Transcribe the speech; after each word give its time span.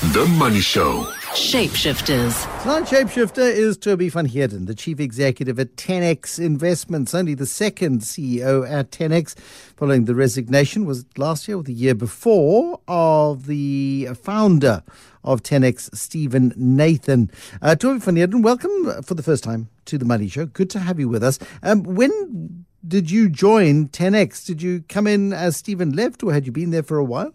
The 0.00 0.24
Money 0.38 0.60
Show. 0.60 1.02
Shapeshifters. 1.34 2.62
Tonight's 2.62 2.90
shapeshifter 2.90 3.52
is 3.52 3.76
Toby 3.76 4.08
van 4.08 4.24
Heerden, 4.24 4.64
the 4.64 4.74
chief 4.74 4.98
executive 4.98 5.60
at 5.60 5.76
10x 5.76 6.42
Investments, 6.42 7.14
only 7.14 7.34
the 7.34 7.44
second 7.44 8.00
CEO 8.00 8.66
at 8.66 8.90
10x, 8.92 9.38
following 9.76 10.06
the 10.06 10.14
resignation 10.14 10.86
was 10.86 11.00
it 11.00 11.18
last 11.18 11.46
year 11.46 11.58
or 11.58 11.62
the 11.62 11.74
year 11.74 11.94
before 11.94 12.80
of 12.88 13.44
the 13.44 14.08
founder 14.22 14.82
of 15.22 15.42
10x, 15.42 15.94
Stephen 15.94 16.54
Nathan. 16.56 17.30
Uh, 17.60 17.74
Toby 17.74 18.00
van 18.00 18.16
Heerden, 18.16 18.40
welcome 18.40 19.02
for 19.02 19.12
the 19.12 19.22
first 19.22 19.44
time 19.44 19.68
to 19.84 19.98
the 19.98 20.06
Money 20.06 20.28
Show. 20.28 20.46
Good 20.46 20.70
to 20.70 20.78
have 20.78 20.98
you 20.98 21.10
with 21.10 21.22
us. 21.22 21.38
Um, 21.62 21.82
when 21.82 22.64
did 22.88 23.10
you 23.10 23.28
join 23.28 23.88
10x? 23.88 24.46
Did 24.46 24.62
you 24.62 24.82
come 24.88 25.06
in 25.06 25.34
as 25.34 25.58
Stephen 25.58 25.92
left, 25.92 26.22
or 26.22 26.32
had 26.32 26.46
you 26.46 26.52
been 26.52 26.70
there 26.70 26.82
for 26.82 26.96
a 26.96 27.04
while? 27.04 27.34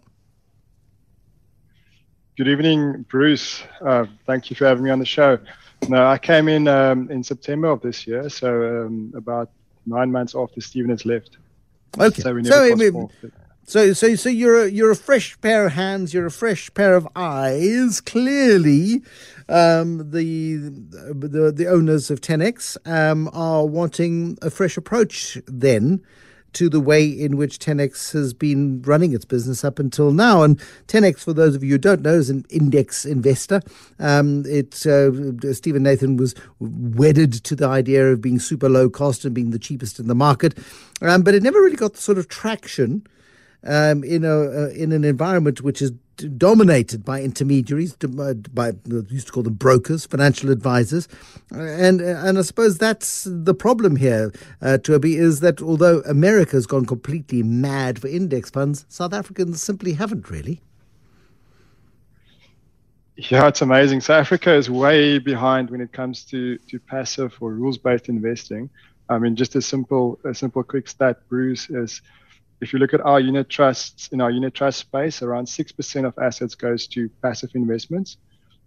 Good 2.36 2.48
evening, 2.48 3.06
Bruce. 3.08 3.62
Uh, 3.80 4.04
thank 4.26 4.50
you 4.50 4.56
for 4.56 4.66
having 4.66 4.84
me 4.84 4.90
on 4.90 4.98
the 4.98 5.06
show. 5.06 5.38
No, 5.88 6.06
I 6.06 6.18
came 6.18 6.48
in 6.48 6.68
um, 6.68 7.10
in 7.10 7.24
September 7.24 7.68
of 7.68 7.80
this 7.80 8.06
year, 8.06 8.28
so 8.28 8.84
um, 8.84 9.10
about 9.16 9.50
nine 9.86 10.12
months 10.12 10.34
after 10.34 10.60
Stephen 10.60 10.90
has 10.90 11.06
left. 11.06 11.38
Okay. 11.98 12.20
So, 12.20 12.42
so, 12.42 13.10
so, 13.64 13.92
so, 13.94 14.14
so 14.16 14.28
you're 14.28 14.64
a, 14.64 14.68
you're 14.68 14.90
a 14.90 14.96
fresh 14.96 15.40
pair 15.40 15.64
of 15.64 15.72
hands. 15.72 16.12
You're 16.12 16.26
a 16.26 16.30
fresh 16.30 16.72
pair 16.74 16.94
of 16.94 17.08
eyes. 17.16 18.02
Clearly, 18.02 19.00
um, 19.48 20.10
the 20.10 20.56
the 20.58 21.52
the 21.56 21.66
owners 21.66 22.10
of 22.10 22.20
10x 22.20 22.76
um, 22.86 23.30
are 23.32 23.64
wanting 23.64 24.36
a 24.42 24.50
fresh 24.50 24.76
approach. 24.76 25.38
Then 25.46 26.02
to 26.56 26.70
the 26.70 26.80
way 26.80 27.06
in 27.06 27.36
which 27.36 27.58
10x 27.58 28.12
has 28.14 28.32
been 28.32 28.80
running 28.82 29.12
its 29.12 29.26
business 29.26 29.62
up 29.62 29.78
until 29.78 30.10
now. 30.10 30.42
And 30.42 30.58
10x, 30.88 31.20
for 31.20 31.34
those 31.34 31.54
of 31.54 31.62
you 31.62 31.72
who 31.72 31.78
don't 31.78 32.00
know, 32.00 32.14
is 32.14 32.30
an 32.30 32.46
index 32.48 33.04
investor. 33.04 33.60
Um, 33.98 34.44
it 34.46 34.86
uh, 34.86 35.52
Stephen 35.52 35.82
Nathan 35.82 36.16
was 36.16 36.34
wedded 36.58 37.32
to 37.44 37.54
the 37.54 37.68
idea 37.68 38.10
of 38.10 38.22
being 38.22 38.38
super 38.38 38.70
low 38.70 38.88
cost 38.88 39.26
and 39.26 39.34
being 39.34 39.50
the 39.50 39.58
cheapest 39.58 40.00
in 40.00 40.06
the 40.06 40.14
market, 40.14 40.58
um, 41.02 41.22
but 41.22 41.34
it 41.34 41.42
never 41.42 41.60
really 41.60 41.76
got 41.76 41.92
the 41.92 42.00
sort 42.00 42.16
of 42.16 42.28
traction 42.28 43.06
um, 43.62 44.02
in 44.02 44.24
a 44.24 44.36
uh, 44.36 44.68
in 44.70 44.92
an 44.92 45.04
environment 45.04 45.60
which 45.60 45.82
is 45.82 45.92
dominated 46.16 47.04
by 47.04 47.22
intermediaries, 47.22 47.96
uh, 48.02 48.34
by 48.52 48.72
used 49.08 49.26
to 49.28 49.32
call 49.32 49.42
them 49.42 49.54
brokers, 49.54 50.06
financial 50.06 50.50
advisors, 50.50 51.08
and 51.50 52.00
and 52.00 52.38
I 52.38 52.42
suppose 52.42 52.78
that's 52.78 53.26
the 53.30 53.54
problem 53.54 53.96
here, 53.96 54.32
uh, 54.62 54.78
Toby, 54.78 55.16
is 55.16 55.40
that 55.40 55.62
although 55.62 56.00
America 56.00 56.52
has 56.52 56.66
gone 56.66 56.86
completely 56.86 57.42
mad 57.42 57.98
for 58.00 58.08
index 58.08 58.50
funds, 58.50 58.86
South 58.88 59.12
Africans 59.12 59.62
simply 59.62 59.92
haven't 59.92 60.30
really. 60.30 60.60
Yeah, 63.16 63.48
it's 63.48 63.62
amazing. 63.62 64.02
South 64.02 64.20
Africa 64.20 64.52
is 64.52 64.68
way 64.68 65.18
behind 65.18 65.70
when 65.70 65.80
it 65.80 65.90
comes 65.90 66.22
to, 66.24 66.58
to 66.58 66.78
passive 66.78 67.34
or 67.40 67.54
rules 67.54 67.78
based 67.78 68.10
investing. 68.10 68.68
I 69.08 69.18
mean, 69.18 69.36
just 69.36 69.56
a 69.56 69.62
simple 69.62 70.18
a 70.24 70.34
simple 70.34 70.62
quick 70.62 70.86
stat, 70.88 71.20
Bruce, 71.28 71.70
is 71.70 72.02
if 72.60 72.72
you 72.72 72.78
look 72.78 72.94
at 72.94 73.00
our 73.00 73.20
unit 73.20 73.48
trusts 73.48 74.08
in 74.08 74.20
our 74.20 74.30
unit 74.30 74.54
trust 74.54 74.78
space, 74.78 75.22
around 75.22 75.46
6% 75.46 76.06
of 76.06 76.14
assets 76.18 76.54
goes 76.54 76.86
to 76.88 77.08
passive 77.22 77.50
investments, 77.54 78.16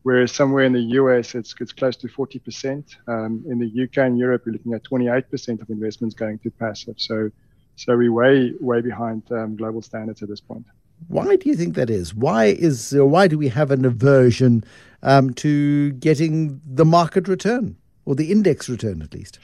whereas 0.04 0.32
somewhere 0.32 0.64
in 0.64 0.74
the 0.74 0.82
US, 1.00 1.36
it's, 1.36 1.56
it's 1.60 1.72
close 1.72 1.98
to 1.98 2.08
40%. 2.08 2.96
Um, 3.08 3.44
in 3.48 3.58
the 3.60 3.84
UK 3.84 3.98
and 4.06 4.18
Europe, 4.18 4.44
you're 4.46 4.54
looking 4.54 4.74
at 4.74 4.84
28% 4.84 5.62
of 5.62 5.70
investments 5.70 6.16
going 6.16 6.40
to 6.40 6.52
passive. 6.52 6.96
So, 6.98 7.32
so 7.76 7.98
we're 7.98 8.12
way, 8.12 8.54
way 8.60 8.82
behind 8.82 9.24
um, 9.32 9.56
global 9.56 9.82
standards 9.82 10.22
at 10.22 10.30
this 10.30 10.42
point. 10.42 10.66
Why 11.08 11.38
do 11.38 11.50
you 11.50 11.56
think 11.56 11.76
that 11.76 11.90
is? 11.90 12.14
Why 12.14 12.46
is 12.46 12.94
uh, 12.94 13.06
why 13.06 13.30
do 13.30 13.38
we 13.38 13.48
have 13.48 13.72
an 13.72 13.86
aversion 13.86 14.66
um, 15.02 15.34
to 15.36 15.92
getting 15.94 16.60
the 16.66 16.84
market 16.84 17.30
return 17.30 17.78
or 18.04 18.16
the 18.16 18.32
index 18.32 18.68
return 18.68 19.02
at 19.02 19.14
least? 19.14 19.40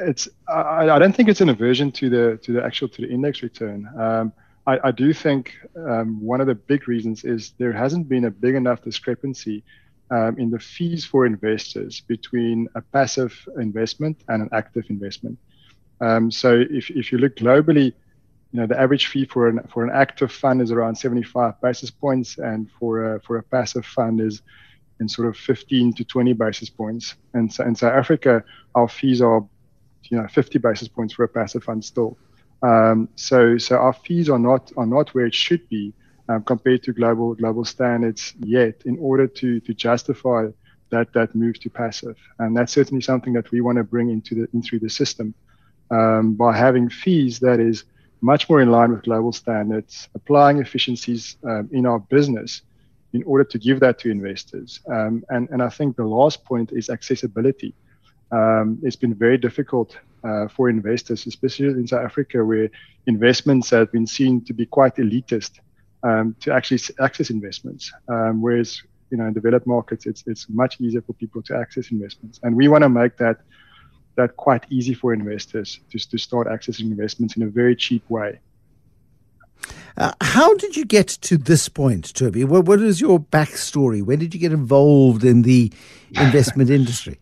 It's 0.00 0.28
I, 0.48 0.90
I, 0.90 0.98
don't 0.98 1.14
think 1.14 1.28
it's 1.28 1.40
an 1.40 1.48
aversion 1.48 1.92
to 1.92 2.10
the 2.10 2.38
to 2.42 2.52
the 2.52 2.64
actual 2.64 2.88
to 2.88 3.02
the 3.02 3.08
index 3.08 3.42
return. 3.42 3.88
Um, 3.98 4.32
I, 4.66 4.78
I, 4.84 4.90
do 4.90 5.12
think 5.12 5.54
um, 5.76 6.20
one 6.20 6.40
of 6.40 6.46
the 6.46 6.54
big 6.54 6.88
reasons 6.88 7.24
is 7.24 7.52
there 7.58 7.72
hasn't 7.72 8.08
been 8.08 8.26
a 8.26 8.30
big 8.30 8.54
enough 8.54 8.82
discrepancy 8.82 9.64
um, 10.10 10.38
in 10.38 10.50
the 10.50 10.58
fees 10.58 11.04
for 11.04 11.26
investors 11.26 12.00
between 12.00 12.68
a 12.74 12.80
passive 12.80 13.34
investment 13.58 14.22
and 14.28 14.42
an 14.42 14.48
active 14.52 14.84
investment. 14.88 15.38
Um, 16.00 16.30
so 16.30 16.64
if, 16.70 16.90
if 16.90 17.12
you 17.12 17.18
look 17.18 17.36
globally, 17.36 17.92
you 18.52 18.60
know 18.60 18.66
the 18.66 18.80
average 18.80 19.06
fee 19.08 19.26
for 19.26 19.48
an 19.48 19.60
for 19.72 19.84
an 19.84 19.90
active 19.92 20.32
fund 20.32 20.62
is 20.62 20.70
around 20.70 20.96
75 20.96 21.60
basis 21.60 21.90
points, 21.90 22.38
and 22.38 22.70
for 22.78 23.16
a, 23.16 23.20
for 23.20 23.38
a 23.38 23.42
passive 23.42 23.84
fund 23.84 24.20
is 24.20 24.42
in 25.00 25.08
sort 25.08 25.28
of 25.28 25.36
15 25.36 25.92
to 25.94 26.04
20 26.04 26.32
basis 26.32 26.70
points. 26.70 27.14
And 27.34 27.52
so 27.52 27.64
in 27.64 27.74
South 27.74 27.92
Africa, 27.92 28.42
our 28.74 28.88
fees 28.88 29.22
are 29.22 29.46
you 30.04 30.16
know 30.16 30.26
50 30.26 30.58
basis 30.58 30.88
points 30.88 31.14
for 31.14 31.24
a 31.24 31.28
passive 31.28 31.64
fund 31.64 31.84
still. 31.84 32.16
Um, 32.62 33.08
so 33.14 33.58
so 33.58 33.76
our 33.76 33.92
fees 33.92 34.28
are 34.28 34.38
not 34.38 34.72
are 34.76 34.86
not 34.86 35.14
where 35.14 35.26
it 35.26 35.34
should 35.34 35.68
be 35.68 35.92
um, 36.28 36.42
compared 36.42 36.82
to 36.84 36.92
global 36.92 37.34
global 37.34 37.64
standards 37.64 38.34
yet. 38.40 38.82
In 38.84 38.98
order 38.98 39.26
to 39.26 39.60
to 39.60 39.74
justify 39.74 40.48
that 40.90 41.12
that 41.12 41.34
move 41.34 41.60
to 41.60 41.70
passive, 41.70 42.16
and 42.38 42.56
that's 42.56 42.72
certainly 42.72 43.02
something 43.02 43.32
that 43.34 43.50
we 43.50 43.60
want 43.60 43.78
to 43.78 43.84
bring 43.84 44.10
into 44.10 44.34
the 44.34 44.48
into 44.54 44.78
the 44.78 44.90
system 44.90 45.34
um, 45.90 46.34
by 46.34 46.56
having 46.56 46.88
fees 46.88 47.38
that 47.40 47.60
is 47.60 47.84
much 48.20 48.48
more 48.48 48.60
in 48.60 48.70
line 48.70 48.90
with 48.90 49.02
global 49.02 49.32
standards, 49.32 50.08
applying 50.14 50.58
efficiencies 50.58 51.36
um, 51.44 51.68
in 51.72 51.86
our 51.86 52.00
business 52.00 52.62
in 53.12 53.22
order 53.24 53.44
to 53.44 53.58
give 53.58 53.80
that 53.80 53.98
to 54.00 54.10
investors. 54.10 54.80
Um, 54.90 55.24
and, 55.30 55.48
and 55.50 55.62
I 55.62 55.68
think 55.68 55.96
the 55.96 56.04
last 56.04 56.44
point 56.44 56.72
is 56.72 56.90
accessibility 56.90 57.74
um, 58.30 58.78
it's 58.82 58.96
been 58.96 59.14
very 59.14 59.38
difficult 59.38 59.96
uh, 60.24 60.48
for 60.48 60.68
investors, 60.68 61.26
especially 61.26 61.68
in 61.68 61.86
South 61.86 62.04
Africa, 62.04 62.44
where 62.44 62.70
investments 63.06 63.70
have 63.70 63.90
been 63.92 64.06
seen 64.06 64.44
to 64.44 64.52
be 64.52 64.66
quite 64.66 64.96
elitist, 64.96 65.60
um, 66.02 66.36
to 66.40 66.52
actually 66.52 66.80
access 67.00 67.30
investments. 67.30 67.92
Um, 68.08 68.42
whereas, 68.42 68.82
you 69.10 69.16
know, 69.16 69.26
in 69.26 69.32
developed 69.32 69.66
markets, 69.66 70.06
it's 70.06 70.22
it's 70.26 70.46
much 70.48 70.80
easier 70.80 71.02
for 71.02 71.14
people 71.14 71.42
to 71.42 71.56
access 71.56 71.90
investments, 71.90 72.40
and 72.42 72.54
we 72.56 72.68
want 72.68 72.82
to 72.82 72.88
make 72.88 73.16
that 73.16 73.40
that 74.16 74.36
quite 74.36 74.64
easy 74.68 74.94
for 74.94 75.14
investors 75.14 75.80
to 75.90 75.98
to 76.10 76.18
start 76.18 76.46
accessing 76.48 76.90
investments 76.90 77.36
in 77.36 77.42
a 77.42 77.48
very 77.48 77.74
cheap 77.74 78.08
way. 78.10 78.40
Uh, 79.96 80.12
how 80.20 80.54
did 80.54 80.76
you 80.76 80.84
get 80.84 81.08
to 81.08 81.36
this 81.36 81.68
point, 81.68 82.14
Toby? 82.14 82.44
What, 82.44 82.66
what 82.66 82.80
is 82.80 83.00
your 83.00 83.18
backstory? 83.18 84.00
When 84.00 84.20
did 84.20 84.32
you 84.32 84.38
get 84.38 84.52
involved 84.52 85.24
in 85.24 85.42
the 85.42 85.72
investment 86.10 86.70
industry? 86.80 87.18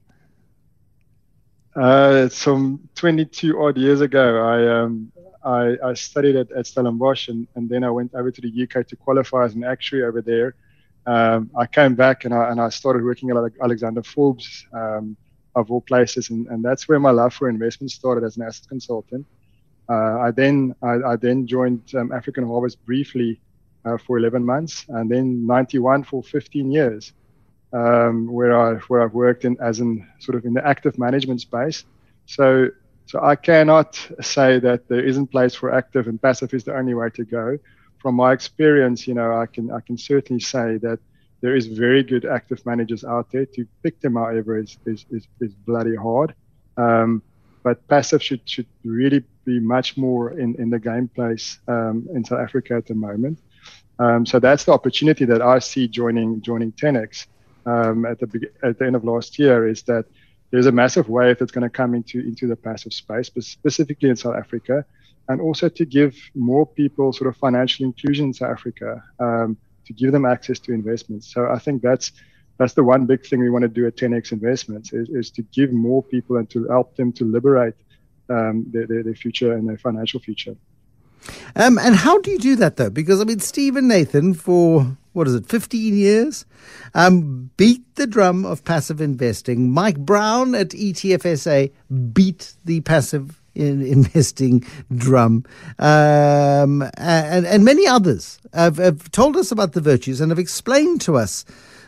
Uh, 1.77 2.27
some 2.31 2.81
22 2.95 3.61
odd 3.63 3.77
years 3.77 4.01
ago, 4.01 4.43
I 4.43 4.81
um, 4.81 5.13
I, 5.45 5.77
I, 5.85 5.95
studied 5.95 6.35
at, 6.35 6.51
at 6.53 6.67
Stellenbosch 6.67 7.29
and, 7.29 7.47
and 7.55 7.69
then 7.69 7.85
I 7.85 7.91
went 7.91 8.15
over 8.15 8.31
to 8.31 8.41
the 8.41 8.63
UK 8.63 8.87
to 8.89 8.97
qualify 8.97 9.45
as 9.45 9.55
an 9.55 9.63
actuary 9.63 10.05
over 10.05 10.23
there. 10.23 10.55
Um, 11.07 11.51
I 11.55 11.67
came 11.67 11.95
back 11.95 12.25
and 12.25 12.33
I, 12.33 12.51
and 12.51 12.61
I 12.61 12.71
started 12.71 13.05
working 13.05 13.31
at 13.31 13.37
Alexander 13.63 14.03
Forbes, 14.03 14.67
um, 14.73 15.19
of 15.55 15.71
all 15.71 15.83
places, 15.83 16.31
and, 16.31 16.47
and 16.49 16.65
that's 16.65 16.89
where 16.89 16.99
my 16.99 17.11
love 17.11 17.35
for 17.35 17.49
investment 17.49 17.91
started 17.91 18.25
as 18.25 18.39
an 18.39 18.43
asset 18.43 18.69
consultant. 18.69 19.27
Uh, 19.89 20.19
I 20.19 20.31
then 20.31 20.75
I, 20.83 20.95
I 21.13 21.17
then 21.17 21.47
joined 21.47 21.95
um, 21.95 22.11
African 22.11 22.47
Harvest 22.47 22.85
briefly 22.87 23.39
uh, 23.85 23.99
for 23.99 24.19
11 24.19 24.43
months, 24.45 24.87
and 24.89 25.11
then 25.11 25.47
91 25.47 26.05
for 26.05 26.23
15 26.23 26.73
years 26.73 27.13
um, 27.73 28.27
where 28.33 28.59
I 28.59 28.75
where 28.89 29.03
I've 29.03 29.15
worked 29.15 29.45
in 29.45 29.57
as 29.61 29.81
in 29.81 30.07
sort 30.19 30.37
of 30.37 30.45
in 30.45 30.55
the 30.55 30.67
active 30.67 30.99
management 30.99 31.41
space. 31.41 31.85
So 32.27 32.71
so 33.07 33.23
I 33.23 33.37
cannot 33.37 33.95
say 34.21 34.59
that 34.61 34.89
there 34.89 35.05
isn't 35.05 35.29
place 35.29 35.55
for 35.55 35.73
active 35.73 36.09
and 36.09 36.21
passive 36.21 36.53
is 36.55 36.65
the 36.65 36.77
only 36.77 36.95
way 36.95 37.11
to 37.11 37.25
go. 37.25 37.59
From 37.99 38.17
my 38.17 38.33
experience, 38.33 39.07
you 39.07 39.15
know, 39.15 39.33
I 39.33 39.47
can 39.47 39.71
I 39.71 39.81
can 39.81 39.97
certainly 39.97 40.41
say 40.41 40.79
that 40.79 40.99
there 41.41 41.55
is 41.55 41.67
very 41.67 42.03
good 42.03 42.25
active 42.25 42.65
managers 42.67 43.05
out 43.05 43.31
there. 43.31 43.47
To 43.47 43.67
pick 43.83 44.01
them, 44.01 44.15
however, 44.15 44.59
is 44.59 44.79
is, 44.87 45.07
is, 45.11 45.29
is 45.41 45.55
bloody 45.55 45.95
hard. 45.95 46.35
Um, 46.77 47.23
but 47.63 47.87
passive 47.89 48.23
should 48.23 48.43
should 48.45 48.67
really 48.85 49.25
be 49.45 49.61
much 49.61 49.97
more 49.97 50.39
in, 50.39 50.55
in 50.57 50.71
the 50.71 50.79
game 50.79 51.09
place 51.09 51.59
um, 51.69 52.09
in 52.15 52.25
South 52.25 52.41
Africa 52.41 52.75
at 52.75 52.87
the 52.87 52.95
moment. 52.95 53.39
Um, 53.99 54.27
so 54.27 54.39
that's 54.39 54.65
the 54.65 54.73
opportunity 54.73 55.25
that 55.25 55.43
I 55.43 55.59
see 55.59 55.89
joining 55.89 56.43
joining 56.43 56.73
10x 56.73 57.27
um, 57.67 58.07
at 58.07 58.19
the 58.21 58.51
at 58.63 58.79
the 58.79 58.87
end 58.87 58.97
of 58.97 59.05
last 59.05 59.39
year 59.39 59.69
is 59.69 59.83
that 59.83 60.07
there's 60.51 60.67
a 60.67 60.73
massive 60.73 61.09
wave 61.09 61.39
that's 61.39 61.53
going 61.53 61.63
to 61.63 61.71
come 61.71 61.95
into 61.95 62.21
into 62.21 62.47
the 62.47 62.57
passive 62.57 62.93
space, 62.93 63.31
specifically 63.41 64.09
in 64.09 64.17
South 64.17 64.37
Africa, 64.37 64.85
and 65.29 65.41
also 65.41 65.69
to 65.69 65.85
give 65.85 66.17
more 66.35 66.67
people 66.67 67.13
sort 67.13 67.29
of 67.29 67.37
financial 67.37 67.85
inclusion 67.85 68.27
in 68.27 68.35
South 68.35 68.53
Africa, 68.53 69.03
um, 69.19 69.57
to 69.87 69.93
give 69.93 70.13
them 70.13 70.25
access 70.25 70.59
to 70.61 70.73
investments. 70.73 71.33
So 71.33 71.49
I 71.51 71.59
think 71.59 71.83
that's 71.83 72.13
that's 72.59 72.75
the 72.75 72.85
one 72.85 73.07
big 73.07 73.27
thing 73.27 73.41
we 73.41 73.51
want 73.51 73.63
to 73.63 73.69
do 73.69 73.87
at 73.87 73.97
10x 73.97 74.33
Investments 74.33 74.93
is, 74.93 75.09
is 75.11 75.31
to 75.33 75.43
give 75.43 75.73
more 75.73 76.03
people 76.03 76.37
and 76.37 76.49
to 76.51 76.67
help 76.69 76.97
them 76.97 77.13
to 77.13 77.25
liberate 77.25 77.75
um, 78.31 78.65
their, 78.71 78.87
their, 78.87 79.03
their 79.03 79.15
future 79.15 79.53
and 79.53 79.69
their 79.69 79.77
financial 79.77 80.21
future. 80.21 80.57
Um, 81.55 81.79
and 81.79 81.97
how 81.97 82.19
do 82.19 82.31
you 82.31 82.39
do 82.39 82.57
that 82.57 82.77
though? 82.77 82.91
Because 82.91 83.21
I 83.21 83.25
mean, 83.25 83.41
Stephen 83.41 83.89
Nathan 83.89 84.33
for 84.33 84.97
what 85.17 85.27
is 85.27 85.35
it, 85.35 85.47
15 85.47 85.97
years, 85.97 86.45
um, 86.95 87.51
beat 87.57 87.83
the 87.95 88.07
drum 88.07 88.45
of 88.45 88.63
passive 88.65 89.01
investing. 89.01 89.73
Mike 89.73 89.97
Brown 89.97 90.55
at 90.55 90.69
ETFSA 90.71 91.73
beat 92.13 92.53
the 92.67 92.83
passive 92.83 93.41
in 93.55 93.81
investing 93.81 94.63
drum, 94.95 95.45
um, 95.79 96.83
and, 96.99 97.47
and 97.47 97.65
many 97.65 97.87
others 97.87 98.39
have, 98.53 98.77
have 98.77 99.11
told 99.11 99.39
us 99.39 99.51
about 99.51 99.73
the 99.73 99.81
virtues 99.81 100.21
and 100.21 100.31
have 100.31 100.39
explained 100.39 101.01
to 101.01 101.17
us 101.17 101.47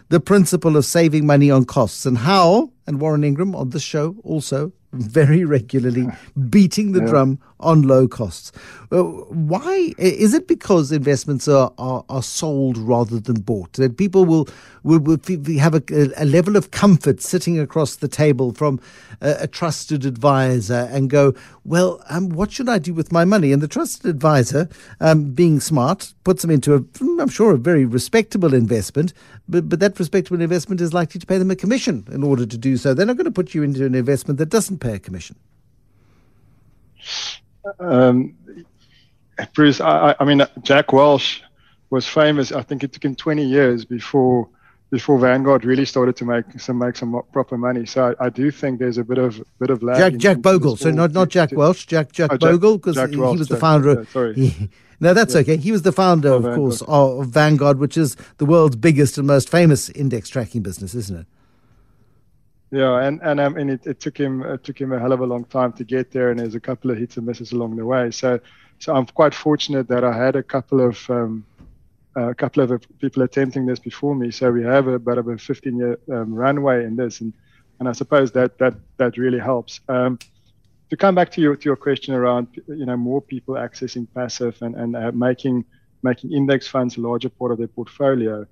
the 0.09 0.21
principle 0.21 0.79
of 0.79 0.87
saving 0.87 1.27
money 1.27 1.51
on 1.51 1.67
costs 1.67 2.07
and 2.07 2.17
how, 2.17 2.71
and 2.87 2.99
Warren 2.99 3.25
Ingram 3.25 3.55
on 3.55 3.71
the 3.71 3.81
show 3.81 4.17
also 4.25 4.73
very 4.93 5.45
regularly 5.45 6.07
beating 6.49 6.93
the 6.93 7.01
yeah. 7.01 7.07
drum 7.07 7.39
on 7.61 7.83
low 7.83 8.07
costs. 8.09 8.53
Uh, 8.91 9.03
why 9.03 9.93
is 9.99 10.33
it 10.33 10.49
because 10.49 10.93
investments 10.93 11.47
are, 11.47 11.73
are, 11.77 12.05
are, 12.09 12.23
sold 12.23 12.79
rather 12.79 13.21
than 13.21 13.41
bought? 13.41 13.75
That 13.75 13.99
people 13.99 14.25
will 14.25 14.49
will, 14.83 15.01
will 15.01 15.19
have 15.59 15.75
a, 15.75 15.83
a, 16.17 16.25
level 16.25 16.57
of 16.57 16.71
comfort 16.71 17.21
sitting 17.21 17.59
across 17.59 17.97
the 17.97 18.09
table 18.09 18.53
from 18.53 18.81
a, 19.21 19.37
a 19.41 19.47
trusted 19.47 20.07
advisor 20.07 20.89
and 20.91 21.11
go, 21.11 21.35
well, 21.65 22.03
um, 22.09 22.31
what 22.31 22.51
should 22.51 22.69
I 22.69 22.79
do 22.79 22.95
with 22.95 23.13
my 23.13 23.25
money? 23.25 23.53
And 23.53 23.61
the 23.61 23.69
trusted 23.69 24.07
advisor, 24.07 24.69
um, 25.01 25.33
being 25.33 25.61
smart, 25.61 26.15
puts 26.25 26.43
them 26.43 26.51
into 26.51 26.75
a, 26.75 26.83
I'm 27.21 27.29
sure, 27.29 27.53
a 27.53 27.59
very 27.59 27.85
respectable 27.85 28.55
investment, 28.55 29.13
but 29.49 29.69
but 29.69 29.81
that 29.81 29.99
respectable 29.99 30.41
investment 30.41 30.81
is 30.81 30.95
likely 30.95 31.21
to 31.21 31.27
pay 31.27 31.39
them 31.39 31.51
a 31.51 31.57
commission 31.57 32.07
in 32.11 32.23
order 32.23 32.47
to 32.47 32.57
do 32.57 32.77
so. 32.77 32.95
They're 32.95 33.07
not 33.07 33.17
going 33.17 33.25
to 33.25 33.31
put 33.31 33.55
you 33.55 33.63
into 33.63 33.85
an 33.85 33.95
investment 33.95 34.39
that 34.39 34.49
doesn't 34.49 34.79
pay 34.79 34.88
commission. 34.97 35.37
Um, 37.79 38.35
Bruce, 39.55 39.81
I, 39.81 40.15
I, 40.19 40.25
mean, 40.25 40.43
Jack 40.63 40.93
Welch 40.93 41.43
was 41.91 42.07
famous. 42.07 42.53
I 42.53 42.63
think 42.63 42.83
it 42.83 42.93
took 42.93 43.05
him 43.05 43.15
20 43.15 43.45
years 43.45 43.85
before 43.85 44.49
before 44.91 45.19
Vanguard 45.19 45.67
really 45.67 45.85
started 45.85 46.17
to 46.17 46.25
make 46.25 46.59
some 46.59 46.79
make 46.79 46.97
some 46.97 47.21
proper 47.33 47.59
money. 47.59 47.85
So 47.85 48.15
I, 48.19 48.27
I 48.27 48.29
do 48.31 48.51
think 48.51 48.79
there's 48.79 48.97
a 48.97 49.05
bit 49.05 49.19
of 49.19 49.43
bit 49.59 49.71
of 49.71 49.83
lag. 49.83 49.99
Jack 49.99 50.21
Jack 50.21 50.43
Bogle, 50.43 50.77
so 50.77 50.91
not 50.91 51.13
not 51.13 51.29
Jack 51.29 51.51
to, 51.51 51.57
Welch, 51.57 51.87
Jack 51.87 52.13
Jack 52.13 52.31
oh, 52.33 52.39
Bogle, 52.39 52.79
because 52.79 52.97
he 53.11 53.17
was 53.17 53.49
the 53.49 53.57
founder. 53.59 53.97
Jack, 53.97 54.05
yeah, 54.07 54.13
sorry. 54.13 54.35
He, 54.35 54.71
no, 55.01 55.15
that's 55.15 55.35
yeah. 55.35 55.43
okay. 55.43 55.57
He 55.57 55.71
was 55.71 55.83
the 55.83 55.93
founder, 55.93 56.33
of, 56.33 56.45
of 56.45 56.57
course, 56.57 56.83
of 56.89 57.27
Vanguard, 57.29 57.79
which 57.79 57.97
is 57.97 58.17
the 58.39 58.47
world's 58.47 58.77
biggest 58.77 59.19
and 59.19 59.27
most 59.27 59.49
famous 59.49 59.91
index 59.91 60.29
tracking 60.29 60.63
business, 60.63 60.95
isn't 60.95 61.21
it? 61.21 61.27
Yeah, 62.71 63.01
and 63.01 63.21
and 63.23 63.41
um, 63.41 63.57
it, 63.57 63.87
it 63.87 64.01
took 64.01 64.19
him 64.19 64.43
it 64.43 64.63
took 64.63 64.79
him 64.79 64.93
a 64.93 64.99
hell 64.99 65.13
of 65.13 65.21
a 65.21 65.27
long 65.27 65.45
time 65.45 65.73
to 65.75 65.85
get 65.85 66.11
there, 66.11 66.31
and 66.31 66.39
there's 66.39 66.55
a 66.55 66.61
couple 66.61 66.91
of 66.91 66.99
hits 66.99 67.17
and 67.17 67.27
misses 67.27 67.53
along 67.53 67.77
the 67.77 67.87
way. 67.87 68.11
So, 68.11 68.41
so 68.79 68.95
I'm 68.95 69.07
quite 69.07 69.35
fortunate 69.35 69.89
that 69.89 70.05
I 70.05 70.13
had 70.13 70.37
a 70.37 70.43
couple 70.43 70.81
of 70.87 71.09
um, 71.09 71.47
a 72.15 72.35
couple 72.35 72.63
of 72.63 72.85
people 72.99 73.23
attempting 73.23 73.65
this 73.65 73.79
before 73.79 74.15
me. 74.15 74.31
So 74.31 74.51
we 74.51 74.65
have 74.65 74.87
a 74.87 74.99
bit 74.99 75.19
of 75.19 75.29
a 75.29 75.39
15 75.39 75.77
year 75.79 75.99
um, 76.13 76.35
runway 76.35 76.85
in 76.85 76.97
this, 76.97 77.23
and 77.23 77.33
and 77.81 77.89
I 77.89 77.93
suppose 77.93 78.33
that 78.33 78.59
that 78.59 78.75
that 78.99 79.17
really 79.17 79.39
helps. 79.39 79.81
Um, 79.89 80.19
to 80.91 80.97
come 80.97 81.15
back 81.15 81.31
to 81.33 81.41
your 81.41 81.57
to 81.57 81.65
your 81.65 81.77
question 81.77 82.15
around 82.15 82.49
you 82.67 82.85
know 82.85 82.97
more 82.97 83.23
people 83.23 83.55
accessing 83.55 84.07
passive 84.15 84.61
and 84.61 84.75
and 84.75 84.95
uh, 84.95 85.13
making 85.13 85.65
making 86.03 86.33
index 86.33 86.69
funds 86.69 86.97
a 86.97 87.01
larger 87.01 87.31
part 87.31 87.51
of 87.51 87.59
their 87.59 87.69
portfolio. 87.69 88.47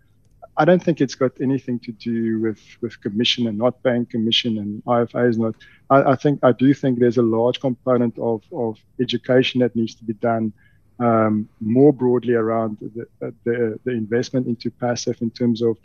I 0.59 0.65
don't 0.65 0.83
think 0.83 1.01
it's 1.01 1.15
got 1.15 1.33
anything 1.41 1.79
to 1.81 1.93
do 1.93 2.41
with, 2.41 2.61
with 2.81 3.01
commission 3.01 3.47
and 3.47 3.59
not 3.59 3.83
paying 3.83 4.07
commission 4.07 4.59
and 4.59 4.83
IFA 4.85 5.29
is 5.29 5.39
not. 5.39 5.55
I, 5.91 6.13
I 6.13 6.17
think 6.17 6.41
I 6.43 6.53
do 6.53 6.73
think 6.73 6.99
there's 6.99 7.19
a 7.19 7.23
large 7.23 7.61
component 7.61 8.19
of, 8.19 8.43
of 8.53 8.79
education 9.01 9.61
that 9.61 9.77
needs 9.77 9.95
to 9.97 10.05
be 10.05 10.15
done 10.15 10.53
um, 10.99 11.49
more 11.61 11.93
broadly 11.93 12.35
around 12.35 12.79
the, 12.81 13.07
the, 13.45 13.79
the, 13.85 13.91
investment 13.91 14.47
into 14.47 14.71
passive 14.71 15.21
in 15.21 15.31
terms 15.31 15.61
of 15.61 15.77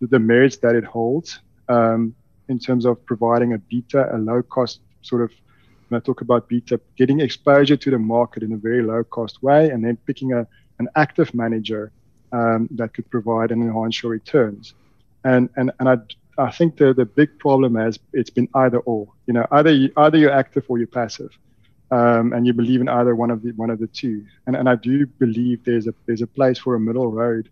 the 0.00 0.18
merits 0.20 0.58
that 0.58 0.76
it 0.76 0.84
holds, 0.84 1.40
um, 1.68 2.14
in 2.48 2.60
terms 2.60 2.84
of 2.86 3.04
providing 3.04 3.54
a 3.54 3.58
beta, 3.58 4.14
a 4.14 4.18
low 4.18 4.42
cost 4.42 4.80
sort 5.02 5.22
of. 5.22 5.32
When 5.88 6.00
I 6.00 6.02
talk 6.02 6.22
about 6.22 6.48
beta, 6.48 6.80
getting 6.96 7.20
exposure 7.20 7.76
to 7.76 7.90
the 7.90 7.98
market 7.98 8.42
in 8.42 8.52
a 8.52 8.56
very 8.56 8.82
low 8.82 9.04
cost 9.04 9.42
way, 9.42 9.70
and 9.70 9.84
then 9.84 9.96
picking 10.06 10.32
a 10.32 10.46
an 10.78 10.88
active 10.96 11.34
manager 11.34 11.92
um, 12.36 12.60
that 12.78 12.88
could 12.94 13.08
provide 13.16 13.48
and 13.52 13.60
enhance 13.62 13.96
your 14.02 14.12
returns. 14.18 14.74
And 15.32 15.42
and 15.58 15.68
and 15.78 15.88
I 15.94 15.96
I 16.48 16.50
think 16.58 16.70
the 16.80 16.88
the 17.00 17.06
big 17.20 17.30
problem 17.44 17.72
has 17.84 17.98
it's 18.12 18.34
been 18.38 18.48
either 18.64 18.80
or. 18.90 19.00
You 19.26 19.34
know, 19.36 19.46
either 19.58 19.72
you, 19.80 19.88
either 20.04 20.18
you're 20.18 20.38
active 20.42 20.64
or 20.68 20.76
you're 20.80 20.96
passive, 21.02 21.32
um, 21.90 22.32
and 22.34 22.46
you 22.46 22.52
believe 22.52 22.80
in 22.84 22.88
either 22.98 23.14
one 23.14 23.30
of 23.34 23.42
the 23.42 23.52
one 23.62 23.70
of 23.74 23.78
the 23.78 23.86
two. 24.00 24.16
And 24.46 24.54
and 24.58 24.68
I 24.68 24.76
do 24.90 25.06
believe 25.24 25.56
there's 25.64 25.86
a 25.92 25.94
there's 26.06 26.22
a 26.22 26.26
place 26.38 26.58
for 26.64 26.72
a 26.74 26.80
middle 26.88 27.10
road, 27.22 27.44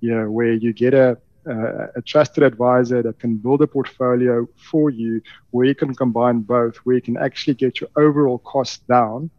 you 0.00 0.10
know, 0.14 0.26
where 0.36 0.52
you 0.64 0.72
get 0.84 0.94
a 0.94 1.18
uh, 1.48 1.86
a 2.00 2.02
trusted 2.02 2.42
advisor 2.42 3.00
that 3.02 3.18
can 3.18 3.36
build 3.36 3.62
a 3.62 3.66
portfolio 3.66 4.46
for 4.70 4.90
you 4.90 5.12
where 5.52 5.66
you 5.70 5.74
can 5.74 5.94
combine 5.94 6.40
both, 6.40 6.76
where 6.84 6.96
you 6.96 7.02
can 7.02 7.16
actually 7.16 7.54
get 7.54 7.80
your 7.80 7.90
overall 7.96 8.38
costs 8.38 8.80
down, 8.88 9.30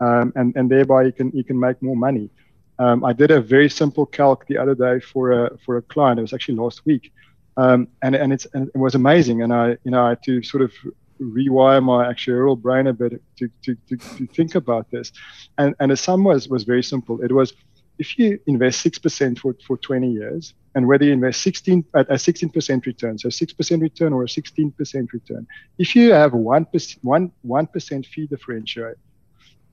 um, 0.00 0.32
and 0.38 0.48
and 0.56 0.70
thereby 0.70 1.00
you 1.08 1.12
can 1.12 1.30
you 1.38 1.44
can 1.44 1.58
make 1.58 1.80
more 1.82 1.96
money. 1.96 2.28
Um, 2.78 3.04
I 3.04 3.12
did 3.12 3.30
a 3.30 3.40
very 3.40 3.70
simple 3.70 4.06
calc 4.06 4.46
the 4.46 4.58
other 4.58 4.74
day 4.74 5.00
for 5.00 5.32
a 5.32 5.58
for 5.64 5.76
a 5.78 5.82
client. 5.82 6.18
It 6.18 6.22
was 6.22 6.32
actually 6.32 6.56
last 6.56 6.84
week, 6.84 7.12
um, 7.56 7.88
and 8.02 8.14
and, 8.14 8.32
it's, 8.32 8.46
and 8.54 8.68
it 8.68 8.78
was 8.78 8.94
amazing. 8.94 9.42
And 9.42 9.52
I 9.52 9.76
you 9.84 9.90
know 9.90 10.04
I 10.04 10.10
had 10.10 10.22
to 10.24 10.42
sort 10.42 10.62
of 10.62 10.72
rewire 11.20 11.82
my 11.82 12.12
actuarial 12.12 12.60
brain 12.60 12.86
a 12.86 12.92
bit 12.92 13.22
to, 13.38 13.48
to, 13.62 13.74
to, 13.88 13.96
to 13.96 14.26
think 14.26 14.54
about 14.54 14.90
this. 14.90 15.12
And 15.58 15.74
and 15.80 15.90
the 15.90 15.96
sum 15.96 16.24
was 16.24 16.48
was 16.48 16.64
very 16.64 16.82
simple. 16.82 17.22
It 17.22 17.32
was 17.32 17.54
if 17.98 18.18
you 18.18 18.38
invest 18.46 18.80
six 18.80 18.98
percent 18.98 19.38
for 19.38 19.54
for 19.66 19.78
20 19.78 20.10
years, 20.10 20.54
and 20.74 20.86
whether 20.86 21.04
you 21.04 21.12
invest 21.12 21.40
16 21.40 21.84
at 21.94 22.10
a 22.10 22.14
16% 22.14 22.84
return, 22.84 23.18
so 23.18 23.28
6% 23.28 23.80
return 23.80 24.12
or 24.12 24.24
a 24.24 24.26
16% 24.26 25.12
return, 25.12 25.46
if 25.78 25.96
you 25.96 26.12
have 26.12 26.34
one 26.34 26.66
one 27.00 27.32
one 27.40 27.66
percent 27.66 28.04
fee 28.04 28.26
differential, 28.26 28.92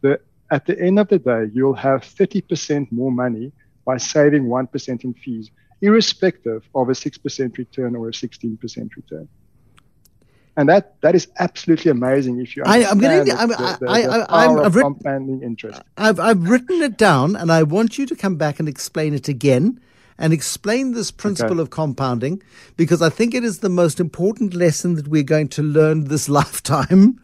the 0.02 0.20
at 0.52 0.66
the 0.66 0.80
end 0.80 1.00
of 1.00 1.08
the 1.08 1.20
day, 1.20 1.50
you'll 1.54 1.74
have 1.74 2.02
30% 2.02 2.92
more 2.92 3.12
money 3.12 3.52
by 3.86 3.98
saving 3.98 4.46
1% 4.46 5.04
in 5.04 5.14
fees, 5.14 5.52
irrespective 5.82 6.64
of 6.76 6.90
a 6.90 6.94
6% 6.94 7.58
return 7.58 7.96
or 7.96 8.10
a 8.10 8.12
16% 8.12 8.96
return. 8.96 9.28
And 10.56 10.70
that, 10.70 11.02
that 11.02 11.16
is 11.16 11.28
absolutely 11.40 11.90
amazing 11.90 12.40
if 12.40 12.56
you 12.56 12.64
I, 12.64 12.80
am 12.80 13.00
getting, 13.00 13.26
the, 13.26 13.34
I'm, 13.34 13.50
the, 13.50 13.78
the, 13.82 13.90
I, 13.90 14.02
I, 14.02 14.46
I'm, 14.46 14.60
I've 14.60 14.76
written, 14.76 14.94
compounding 14.94 15.42
interest. 15.42 15.82
I've, 15.98 16.20
I've 16.20 16.48
written 16.48 16.84
it 16.84 16.96
down, 16.96 17.36
and 17.36 17.52
I 17.52 17.64
want 17.64 17.98
you 17.98 18.06
to 18.06 18.16
come 18.16 18.36
back 18.36 18.60
and 18.60 18.70
explain 18.70 19.16
it 19.16 19.28
again 19.28 19.80
and 20.20 20.32
explain 20.32 20.94
this 20.94 21.10
principle 21.10 21.54
okay. 21.54 21.62
of 21.62 21.70
compounding 21.72 22.44
because 22.78 23.02
I 23.02 23.10
think 23.10 23.34
it 23.34 23.44
is 23.44 23.60
the 23.60 23.70
most 23.70 24.00
important 24.00 24.54
lesson 24.54 24.94
that 24.96 25.08
we're 25.08 25.24
going 25.24 25.50
to 25.50 25.64
learn 25.64 26.06
this 26.06 26.30
lifetime 26.40 27.20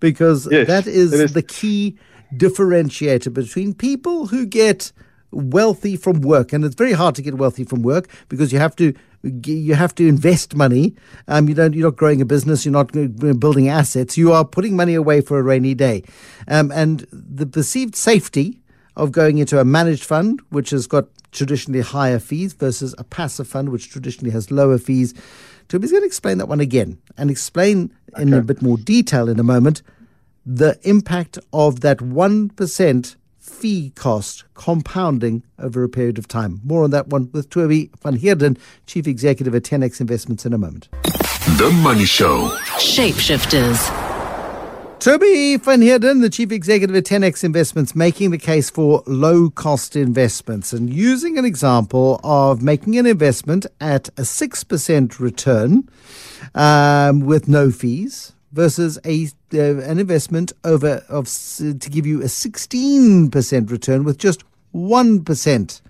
because 0.00 0.48
yes, 0.50 0.66
that 0.66 0.88
is, 0.88 1.12
is, 1.12 1.32
the 1.32 1.42
key 1.42 1.96
differentiator 2.36 3.32
between 3.32 3.74
people 3.74 4.26
who 4.26 4.46
get 4.46 4.92
wealthy 5.30 5.96
from 5.96 6.20
work, 6.20 6.52
and 6.52 6.64
it's 6.64 6.74
very 6.74 6.92
hard 6.92 7.14
to 7.16 7.22
get 7.22 7.34
wealthy 7.34 7.64
from 7.64 7.82
work 7.82 8.08
because 8.28 8.52
you 8.52 8.58
have 8.58 8.76
to 8.76 8.94
you 9.22 9.74
have 9.74 9.94
to 9.94 10.06
invest 10.06 10.54
money. 10.54 10.94
Um, 11.28 11.48
you 11.48 11.54
don't 11.54 11.74
you're 11.74 11.88
not 11.88 11.96
growing 11.96 12.20
a 12.20 12.24
business, 12.24 12.64
you're 12.64 12.72
not 12.72 12.92
building 12.92 13.68
assets. 13.68 14.16
You 14.16 14.32
are 14.32 14.44
putting 14.44 14.76
money 14.76 14.94
away 14.94 15.20
for 15.20 15.38
a 15.38 15.42
rainy 15.42 15.74
day, 15.74 16.02
um, 16.48 16.70
and 16.72 17.06
the 17.12 17.46
perceived 17.46 17.96
safety 17.96 18.60
of 18.96 19.10
going 19.10 19.38
into 19.38 19.58
a 19.58 19.64
managed 19.64 20.04
fund, 20.04 20.40
which 20.50 20.70
has 20.70 20.86
got 20.86 21.06
traditionally 21.32 21.80
higher 21.80 22.18
fees, 22.18 22.52
versus 22.52 22.94
a 22.98 23.04
passive 23.04 23.48
fund, 23.48 23.70
which 23.70 23.90
traditionally 23.90 24.30
has 24.30 24.50
lower 24.50 24.76
fees. 24.78 25.14
Toby's 25.68 25.90
going 25.90 26.02
to 26.02 26.06
explain 26.06 26.36
that 26.38 26.46
one 26.48 26.60
again 26.60 26.98
and 27.16 27.30
explain 27.30 27.90
okay. 28.12 28.22
in 28.22 28.34
a 28.34 28.42
bit 28.42 28.60
more 28.60 28.76
detail 28.76 29.28
in 29.28 29.40
a 29.40 29.42
moment 29.42 29.80
the 30.44 30.78
impact 30.82 31.38
of 31.52 31.80
that 31.80 31.98
1% 31.98 33.16
fee 33.38 33.90
cost 33.96 34.44
compounding 34.54 35.42
over 35.58 35.82
a 35.82 35.88
period 35.88 36.18
of 36.18 36.28
time. 36.28 36.60
More 36.64 36.84
on 36.84 36.90
that 36.90 37.08
one 37.08 37.30
with 37.32 37.50
Toby 37.50 37.90
van 38.02 38.16
Heerden, 38.16 38.56
Chief 38.86 39.06
Executive 39.06 39.54
at 39.54 39.62
10X 39.62 40.00
Investments 40.00 40.46
in 40.46 40.52
a 40.52 40.58
moment. 40.58 40.88
The 41.58 41.70
Money 41.82 42.04
Show. 42.04 42.48
Shapeshifters. 42.78 44.00
Toby 45.00 45.56
van 45.56 45.82
Heerden, 45.82 46.20
the 46.20 46.30
Chief 46.30 46.52
Executive 46.52 46.94
at 46.94 47.04
10X 47.04 47.42
Investments, 47.42 47.96
making 47.96 48.30
the 48.30 48.38
case 48.38 48.70
for 48.70 49.02
low 49.06 49.50
cost 49.50 49.96
investments 49.96 50.72
and 50.72 50.92
using 50.92 51.36
an 51.36 51.44
example 51.44 52.20
of 52.22 52.62
making 52.62 52.96
an 52.96 53.06
investment 53.06 53.66
at 53.80 54.08
a 54.10 54.22
6% 54.22 55.18
return 55.18 55.88
um, 56.54 57.20
with 57.20 57.48
no 57.48 57.72
fees 57.72 58.32
versus 58.52 58.98
a 59.04 59.26
uh, 59.54 59.78
an 59.80 59.98
investment 59.98 60.52
over 60.64 61.04
of 61.08 61.26
to 61.26 61.90
give 61.90 62.06
you 62.06 62.20
a 62.20 62.26
16% 62.26 63.70
return 63.70 64.04
with 64.04 64.18
just 64.18 64.44
1% 64.74 65.80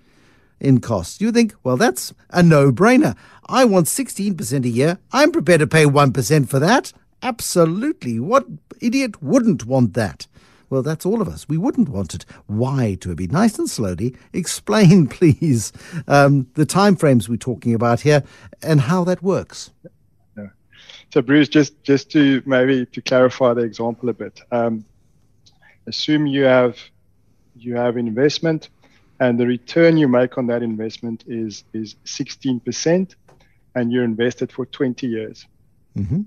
in 0.59 0.79
cost. 0.79 1.21
You 1.21 1.31
think, 1.31 1.53
well, 1.63 1.77
that's 1.77 2.13
a 2.29 2.41
no-brainer. 2.41 3.15
I 3.47 3.65
want 3.65 3.87
16% 3.87 4.65
a 4.65 4.69
year. 4.69 4.97
I'm 5.11 5.31
prepared 5.31 5.59
to 5.59 5.67
pay 5.67 5.85
1% 5.85 6.49
for 6.49 6.59
that. 6.59 6.93
Absolutely. 7.21 8.19
What 8.19 8.45
idiot 8.81 9.21
wouldn't 9.21 9.65
want 9.65 9.93
that? 9.93 10.27
Well, 10.69 10.81
that's 10.81 11.05
all 11.05 11.21
of 11.21 11.27
us. 11.27 11.47
We 11.47 11.57
wouldn't 11.57 11.89
want 11.89 12.15
it. 12.15 12.25
Why 12.47 12.97
To? 13.01 13.13
Be 13.15 13.27
nice 13.27 13.59
and 13.59 13.69
slowly. 13.69 14.15
Explain, 14.33 15.07
please, 15.19 15.71
um, 16.07 16.47
the 16.55 16.65
timeframes 16.65 17.29
we're 17.29 17.37
talking 17.37 17.73
about 17.73 18.01
here 18.01 18.23
and 18.61 18.81
how 18.81 19.03
that 19.03 19.21
works. 19.21 19.71
So, 21.13 21.21
Bruce, 21.21 21.47
just 21.47 21.83
just 21.83 22.09
to 22.13 22.41
maybe 22.43 22.87
to 22.87 22.99
clarify 22.99 23.53
the 23.53 23.61
example 23.61 24.09
a 24.09 24.15
bit. 24.15 24.41
Um, 24.51 24.83
assume 25.85 26.25
you 26.25 26.45
have 26.45 26.79
you 27.55 27.75
have 27.75 27.97
investment, 27.97 28.69
and 29.19 29.39
the 29.39 29.45
return 29.45 29.95
you 29.95 30.07
make 30.07 30.39
on 30.39 30.47
that 30.47 30.63
investment 30.63 31.23
is 31.27 31.65
is 31.71 31.97
16%, 32.05 33.13
and 33.75 33.91
you're 33.91 34.03
invested 34.03 34.51
for 34.51 34.65
20 34.65 35.05
years. 35.05 35.45
Mm-hmm. 35.95 36.21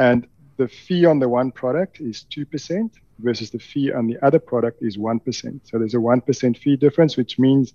And 0.00 0.26
the 0.56 0.66
fee 0.66 1.06
on 1.06 1.20
the 1.20 1.28
one 1.28 1.52
product 1.52 2.00
is 2.00 2.26
2% 2.28 2.90
versus 3.18 3.50
the 3.50 3.58
fee 3.58 3.92
on 3.92 4.06
the 4.06 4.18
other 4.24 4.38
product 4.38 4.82
is 4.82 4.96
1%. 4.96 5.60
So 5.64 5.78
there's 5.78 5.94
a 5.94 5.98
1% 5.98 6.58
fee 6.58 6.76
difference, 6.76 7.16
which 7.16 7.38
means 7.38 7.74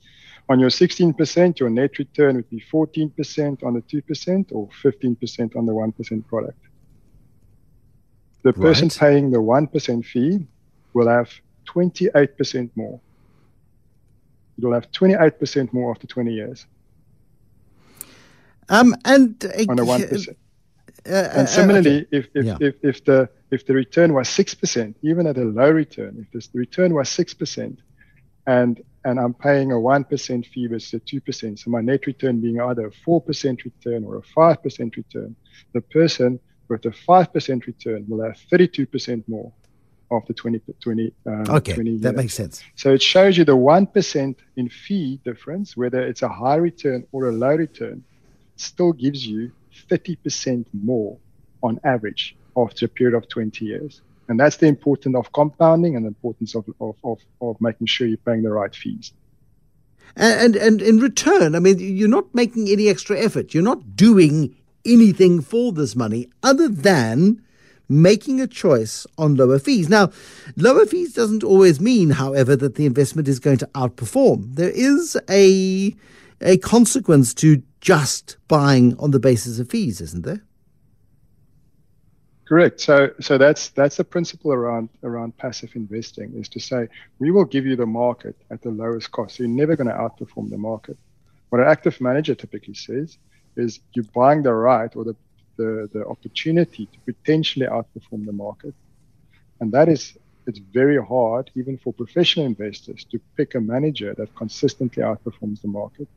on 0.50 0.60
your 0.60 0.69
16%, 0.69 1.60
your 1.60 1.69
net 1.69 2.00
return 2.00 2.36
would 2.36 2.50
be 2.50 2.63
14% 2.72 3.63
on 3.63 3.74
the 3.74 3.81
2% 3.81 4.46
or 4.51 4.67
15% 4.84 5.55
on 5.55 5.65
the 5.65 5.72
1% 5.72 6.27
product. 6.27 6.60
The 8.43 8.53
person 8.53 8.88
right. 8.88 8.98
paying 8.98 9.31
the 9.31 9.38
1% 9.38 10.05
fee 10.05 10.48
will 10.93 11.08
have 11.08 11.29
28% 11.67 12.69
more. 12.75 13.00
It'll 14.58 14.74
have 14.74 14.91
28% 14.91 15.72
more 15.72 15.91
after 15.91 16.08
20 16.08 16.34
years. 16.34 16.65
Um, 18.69 18.96
and 19.05 19.43
uh, 19.43 19.72
on 19.72 19.79
a 19.79 19.84
1%. 19.84 20.36
Uh, 21.06 21.29
and 21.34 21.41
uh, 21.41 21.46
similarly, 21.46 22.06
if, 22.12 22.27
if, 22.34 22.46
yeah. 22.46 22.58
if, 22.60 22.75
if, 22.84 23.06
the, 23.06 23.29
if 23.51 23.65
the 23.65 23.74
return 23.74 24.13
was 24.13 24.27
6%, 24.29 24.96
even 25.01 25.27
at 25.27 25.38
a 25.38 25.44
low 25.44 25.72
return, 25.72 26.18
if 26.20 26.32
this, 26.32 26.48
the 26.48 26.60
return 26.60 26.94
was 26.94 27.10
6%, 27.10 27.77
and, 28.48 28.82
and 29.06 29.20
I'm 29.20 29.34
paying 29.34 29.72
a 29.72 29.75
1% 29.75 30.46
fee 30.46 30.68
versus 30.68 30.94
a 30.94 31.00
2%, 31.00 31.60
so 31.60 31.70
my 31.70 31.82
net 31.82 32.06
return 32.08 32.41
being 32.41 32.60
either 32.60 32.88
a 32.88 32.91
4% 32.91 33.63
return 33.63 34.03
or 34.03 34.18
a 34.18 34.22
5% 34.22 34.96
return, 34.96 35.36
the 35.74 35.82
person 35.82 36.39
with 36.68 36.86
a 36.86 36.89
5% 36.89 37.65
return 37.65 38.06
will 38.08 38.24
have 38.24 38.38
32% 38.51 39.24
more 39.27 39.51
after 40.12 40.34
20, 40.34 40.62
20, 40.79 41.13
um, 41.25 41.46
okay, 41.50 41.74
20 41.74 41.89
years. 41.89 42.01
that 42.01 42.15
makes 42.15 42.34
sense. 42.34 42.63
So 42.75 42.94
it 42.94 43.01
shows 43.01 43.38
you 43.38 43.46
the 43.46 43.56
1% 43.56 44.36
in 44.56 44.70
fee 44.70 45.20
difference, 45.24 45.77
whether 45.77 46.01
it's 46.01 46.24
a 46.24 46.29
high 46.29 46.56
return 46.56 47.06
or 47.12 47.29
a 47.29 47.32
low 47.32 47.56
return, 47.56 48.03
still 48.56 48.94
gives 48.94 49.25
you 49.25 49.51
30% 49.90 50.66
more 50.74 51.18
on 51.62 51.80
average 51.84 52.36
after 52.58 52.86
a 52.86 52.90
period 52.90 53.16
of 53.16 53.28
20 53.28 53.66
years. 53.66 54.02
And 54.28 54.40
that's 54.40 54.58
the 54.58 54.68
importance 54.68 55.16
of 55.16 55.32
compounding 55.32 55.96
and 55.96 56.06
the 56.06 56.10
importance 56.10 56.56
of, 56.56 56.66
of, 56.80 56.96
of, 57.04 57.20
of 57.42 57.60
making 57.60 57.88
sure 57.88 58.08
you're 58.08 58.18
paying 58.18 58.44
the 58.44 58.52
right 58.52 58.74
fees. 58.74 59.12
And, 60.16 60.56
and, 60.56 60.56
and 60.56 60.82
in 60.82 61.00
return, 61.00 61.56
I 61.56 61.60
mean, 61.60 61.80
you're 61.80 62.08
not 62.08 62.34
making 62.34 62.68
any 62.70 62.88
extra 62.90 63.20
effort. 63.20 63.54
You're 63.54 63.64
not 63.64 63.96
doing 63.96 64.56
anything 64.86 65.42
for 65.42 65.72
this 65.72 65.96
money 65.96 66.30
other 66.44 66.68
than 66.68 67.44
making 67.90 68.40
a 68.40 68.48
choice 68.48 69.08
on 69.18 69.36
lower 69.36 69.58
fees. 69.58 69.90
Now, 69.90 70.12
lower 70.56 70.86
fees 70.86 71.14
doesn't 71.14 71.44
always 71.44 71.80
mean, 71.80 72.12
however, 72.12 72.56
that 72.56 72.76
the 72.76 72.86
investment 72.86 73.28
is 73.28 73.40
going 73.40 73.58
to 73.58 73.68
outperform. 73.68 74.56
There 74.56 74.70
is 74.70 75.18
a 75.28 75.96
a 76.41 76.58
consequence 76.58 77.34
to 77.36 77.62
just 77.81 78.38
buying 78.48 78.98
on 78.98 79.12
the 79.12 79.19
basis 79.19 79.60
of 79.60 79.69
fees, 79.69 80.01
isn't 80.01 80.25
there? 80.25 80.43
Correct. 82.50 82.81
So, 82.81 83.12
so 83.19 83.38
that's 83.38 83.69
that's 83.69 83.98
the 83.98 84.03
principle 84.03 84.51
around 84.51 84.89
around 85.03 85.38
passive 85.38 85.69
investing 85.75 86.34
is 86.34 86.50
to 86.50 86.60
say 86.60 86.88
we 87.19 87.29
will 87.29 87.46
give 87.46 87.65
you 87.65 87.75
the 87.75 87.86
market 87.86 88.36
at 88.50 88.63
the 88.63 88.72
lowest 88.72 89.12
cost. 89.12 89.36
So 89.36 89.43
you're 89.43 89.51
never 89.51 89.75
going 89.75 89.88
to 89.88 89.93
outperform 89.93 90.50
the 90.50 90.58
market. 90.58 90.98
What 91.50 91.62
an 91.62 91.67
active 91.67 92.01
manager 92.01 92.34
typically 92.34 92.74
says 92.74 93.19
is 93.55 93.79
you're 93.93 94.05
buying 94.15 94.41
the 94.41 94.53
right 94.53 94.96
or 94.96 95.03
the, 95.03 95.15
the, 95.58 95.89
the 95.93 96.05
opportunity 96.08 96.88
to 96.88 97.13
potentially 97.13 97.67
outperform 97.67 98.25
the 98.25 98.34
market. 98.34 98.74
And 99.60 99.72
that 99.74 99.88
is 99.88 100.17
it's 100.48 100.60
very 100.60 101.03
hard, 101.03 101.51
even 101.55 101.77
for 101.77 101.93
professional 101.93 102.48
investors, 102.48 103.05
to 103.12 103.19
pick 103.38 103.53
a 103.53 103.62
manager 103.62 104.15
that 104.15 104.34
consistently 104.36 105.03
outperforms 105.03 105.62
the 105.62 105.67
market. 105.67 106.08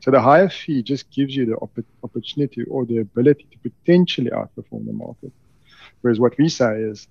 So 0.00 0.10
the 0.10 0.20
higher 0.20 0.48
fee 0.48 0.82
just 0.82 1.10
gives 1.10 1.36
you 1.36 1.46
the 1.46 1.56
opp- 1.60 1.84
opportunity 2.02 2.64
or 2.64 2.86
the 2.86 2.98
ability 2.98 3.46
to 3.52 3.70
potentially 3.70 4.30
outperform 4.30 4.86
the 4.86 4.92
market. 4.92 5.32
Whereas 6.00 6.18
what 6.18 6.36
we 6.38 6.48
say 6.48 6.80
is 6.80 7.06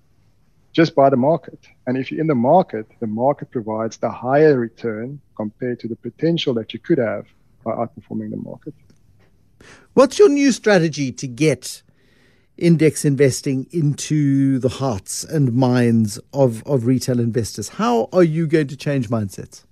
just 0.72 0.94
buy 0.94 1.10
the 1.10 1.16
market. 1.16 1.58
And 1.86 1.96
if 1.96 2.10
you're 2.10 2.20
in 2.20 2.26
the 2.26 2.34
market, 2.34 2.86
the 3.00 3.06
market 3.06 3.50
provides 3.50 3.96
the 3.98 4.10
higher 4.10 4.58
return 4.58 5.20
compared 5.36 5.80
to 5.80 5.88
the 5.88 5.96
potential 5.96 6.54
that 6.54 6.72
you 6.72 6.80
could 6.80 6.98
have 6.98 7.26
by 7.64 7.72
outperforming 7.72 8.30
the 8.30 8.36
market. 8.36 8.74
What's 9.94 10.18
your 10.18 10.28
new 10.28 10.52
strategy 10.52 11.12
to 11.12 11.26
get 11.26 11.82
index 12.56 13.04
investing 13.04 13.66
into 13.70 14.58
the 14.58 14.68
hearts 14.68 15.24
and 15.24 15.54
minds 15.54 16.18
of, 16.32 16.62
of 16.66 16.86
retail 16.86 17.20
investors? 17.20 17.70
How 17.70 18.08
are 18.12 18.22
you 18.22 18.46
going 18.46 18.68
to 18.68 18.76
change 18.76 19.08
mindsets? 19.08 19.64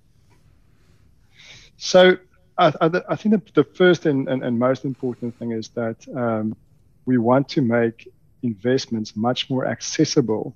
So 1.77 2.17
I, 2.59 2.73
I, 3.09 3.15
think 3.15 3.35
the, 3.35 3.61
the 3.61 3.63
first 3.63 4.05
and, 4.05 4.27
and, 4.27 4.43
and, 4.43 4.59
most 4.59 4.83
important 4.83 5.37
thing 5.39 5.51
is 5.53 5.69
that 5.69 6.05
um, 6.13 6.57
we 7.05 7.17
want 7.17 7.47
to 7.49 7.61
make 7.61 8.11
investments 8.43 9.15
much 9.15 9.49
more 9.49 9.65
accessible 9.65 10.55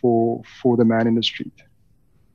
for 0.00 0.42
for 0.60 0.76
the 0.76 0.84
man 0.84 1.06
in 1.06 1.14
the 1.14 1.22
street, 1.22 1.62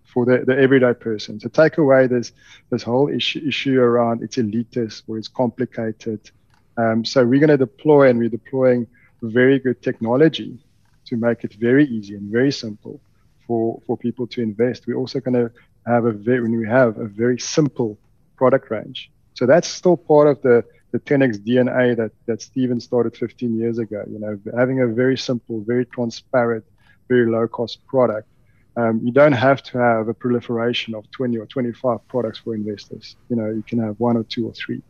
for 0.03 0.25
the, 0.25 0.43
the 0.45 0.57
everyday 0.57 0.93
person. 0.93 1.39
So 1.39 1.47
take 1.47 1.77
away 1.77 2.07
this 2.07 2.31
this 2.71 2.81
whole 2.81 3.07
issue 3.07 3.41
issue 3.47 3.79
around 3.79 4.23
it's 4.23 4.37
elitist 4.37 5.03
or 5.07 5.19
it's 5.19 5.27
complicated. 5.27 6.31
Um, 6.77 7.05
so 7.05 7.23
we're 7.23 7.39
going 7.39 7.57
to 7.57 7.57
deploy 7.57 8.09
and 8.09 8.17
we're 8.17 8.29
deploying 8.29 8.87
very 9.21 9.59
good 9.59 9.81
technology 9.81 10.59
to 11.05 11.17
make 11.17 11.43
it 11.43 11.53
very 11.53 11.85
easy 11.85 12.15
and 12.15 12.31
very 12.31 12.51
simple 12.51 12.99
for 13.45 13.79
for 13.85 13.95
people 13.95 14.25
to 14.27 14.41
invest. 14.41 14.87
We're 14.87 15.01
also 15.03 15.19
going 15.19 15.35
to 15.45 15.51
have 15.85 16.05
a 16.05 16.11
very 16.11 16.41
when 16.41 16.57
we 16.57 16.67
have 16.67 16.97
a 16.97 17.05
very 17.05 17.39
simple 17.39 17.97
product 18.37 18.71
range. 18.71 19.11
So 19.33 19.45
that's 19.45 19.67
still 19.67 19.97
part 19.97 20.27
of 20.27 20.41
the, 20.41 20.63
the 20.91 20.99
10x 20.99 21.39
DNA 21.45 21.95
that, 21.97 22.11
that 22.25 22.41
Stephen 22.41 22.79
started 22.79 23.15
15 23.17 23.57
years 23.57 23.77
ago. 23.77 24.03
You 24.09 24.19
know, 24.19 24.39
having 24.57 24.81
a 24.81 24.87
very 24.87 25.17
simple, 25.17 25.63
very 25.65 25.85
transparent, 25.85 26.63
very 27.09 27.29
low 27.29 27.47
cost 27.47 27.85
product. 27.87 28.27
Um, 28.77 29.01
you 29.03 29.11
don't 29.11 29.33
have 29.33 29.63
to 29.63 29.79
have 29.79 30.07
a 30.07 30.13
proliferation 30.13 30.93
of 30.93 31.09
20 31.11 31.37
or 31.37 31.47
25 31.47 32.07
products 32.07 32.39
for 32.39 32.53
investors. 32.53 33.15
You 33.29 33.35
know, 33.35 33.49
you 33.49 33.63
can 33.67 33.79
have 33.79 33.99
one 33.99 34.17
or 34.17 34.23
two 34.23 34.47
or 34.47 34.53
three. 34.53 34.83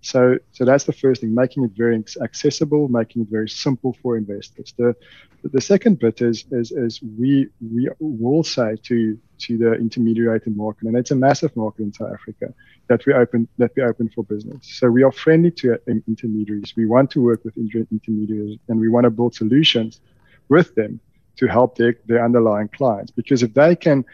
So, 0.00 0.38
so 0.52 0.64
that's 0.64 0.84
the 0.84 0.92
first 0.92 1.20
thing, 1.20 1.34
making 1.34 1.64
it 1.64 1.72
very 1.76 2.02
accessible, 2.22 2.88
making 2.88 3.22
it 3.22 3.28
very 3.28 3.48
simple 3.48 3.96
for 4.02 4.16
investors. 4.16 4.72
The, 4.78 4.94
the 5.42 5.60
second 5.60 5.98
bit 5.98 6.22
is, 6.22 6.44
is, 6.52 6.70
is 6.70 7.00
we, 7.02 7.48
we 7.60 7.88
will 7.98 8.44
say 8.44 8.76
to, 8.84 9.18
to 9.38 9.58
the 9.58 9.72
intermediated 9.74 10.56
market, 10.56 10.86
and 10.86 10.96
it's 10.96 11.10
a 11.10 11.16
massive 11.16 11.56
market 11.56 11.82
in 11.82 11.92
South 11.92 12.12
Africa, 12.12 12.54
that 12.88 13.04
we 13.04 13.12
open 13.14 13.48
that 13.58 13.72
we 13.76 13.82
open 13.82 14.08
for 14.08 14.22
business. 14.22 14.58
So 14.62 14.88
we 14.88 15.02
are 15.02 15.10
friendly 15.10 15.50
to 15.52 15.78
um, 15.90 16.04
intermediaries. 16.06 16.74
We 16.76 16.86
want 16.86 17.10
to 17.12 17.20
work 17.20 17.44
with 17.44 17.56
intermediaries, 17.56 18.58
and 18.68 18.78
we 18.78 18.88
want 18.88 19.04
to 19.04 19.10
build 19.10 19.34
solutions 19.34 20.00
with 20.48 20.74
them 20.76 21.00
to 21.36 21.46
help 21.46 21.76
their, 21.76 21.96
their 22.06 22.24
underlying 22.24 22.68
clients. 22.68 23.10
Because 23.10 23.42
if 23.42 23.52
they 23.54 23.76
can 23.76 24.04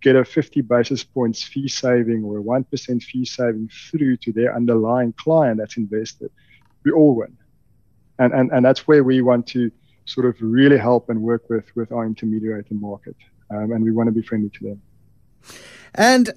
get 0.00 0.16
a 0.16 0.24
50 0.24 0.62
basis 0.62 1.04
points 1.04 1.42
fee 1.42 1.68
saving 1.68 2.24
or 2.24 2.38
a 2.38 2.42
1% 2.42 3.02
fee 3.02 3.24
saving 3.24 3.68
through 3.90 4.16
to 4.18 4.32
their 4.32 4.54
underlying 4.54 5.12
client 5.14 5.58
that's 5.58 5.76
invested, 5.76 6.30
we 6.84 6.90
all 6.90 7.14
win. 7.16 7.36
And, 8.18 8.32
and, 8.32 8.50
and 8.52 8.64
that's 8.64 8.86
where 8.86 9.04
we 9.04 9.22
want 9.22 9.46
to 9.48 9.70
sort 10.04 10.26
of 10.26 10.36
really 10.40 10.78
help 10.78 11.08
and 11.08 11.22
work 11.22 11.48
with, 11.48 11.64
with 11.76 11.92
our 11.92 12.06
intermediated 12.06 12.80
market. 12.80 13.16
Um, 13.50 13.72
and 13.72 13.84
we 13.84 13.92
want 13.92 14.08
to 14.08 14.12
be 14.12 14.22
friendly 14.22 14.50
to 14.50 14.64
them. 14.64 14.82
And 15.94 16.30